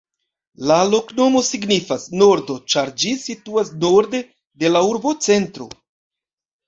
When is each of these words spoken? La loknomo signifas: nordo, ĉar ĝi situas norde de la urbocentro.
La 0.69 0.75
loknomo 0.93 1.43
signifas: 1.49 2.07
nordo, 2.21 2.57
ĉar 2.75 2.91
ĝi 3.03 3.11
situas 3.25 3.71
norde 3.87 4.23
de 4.65 4.73
la 4.73 4.83
urbocentro. 4.93 5.69